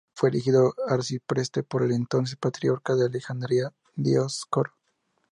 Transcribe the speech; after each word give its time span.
Fue 0.15 0.29
elegido 0.29 0.73
arcipreste 0.87 1.61
por 1.61 1.83
el 1.83 1.91
entonces 1.91 2.35
Patriarca 2.35 2.95
de 2.95 3.05
Alejandría, 3.05 3.71
Dióscoro. 3.95 4.71